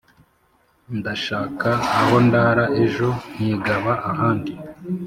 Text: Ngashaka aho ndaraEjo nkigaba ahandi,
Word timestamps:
Ngashaka 0.97 1.69
aho 1.99 2.15
ndaraEjo 2.25 3.09
nkigaba 3.33 3.93
ahandi, 4.11 4.53